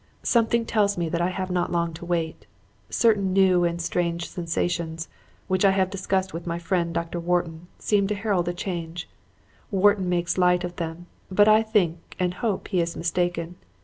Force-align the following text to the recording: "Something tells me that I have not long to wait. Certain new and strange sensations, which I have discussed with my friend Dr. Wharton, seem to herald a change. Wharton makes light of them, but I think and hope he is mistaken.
"Something 0.23 0.65
tells 0.65 0.97
me 0.97 1.09
that 1.09 1.21
I 1.21 1.29
have 1.29 1.51
not 1.51 1.71
long 1.71 1.93
to 1.93 2.07
wait. 2.07 2.47
Certain 2.89 3.33
new 3.33 3.65
and 3.65 3.79
strange 3.79 4.27
sensations, 4.27 5.07
which 5.47 5.63
I 5.63 5.69
have 5.69 5.91
discussed 5.91 6.33
with 6.33 6.47
my 6.47 6.57
friend 6.57 6.91
Dr. 6.91 7.19
Wharton, 7.19 7.67
seem 7.77 8.07
to 8.07 8.15
herald 8.15 8.47
a 8.49 8.53
change. 8.55 9.07
Wharton 9.69 10.09
makes 10.09 10.39
light 10.39 10.63
of 10.63 10.77
them, 10.77 11.05
but 11.29 11.47
I 11.47 11.61
think 11.61 12.15
and 12.19 12.33
hope 12.33 12.69
he 12.69 12.81
is 12.81 12.97
mistaken. 12.97 13.57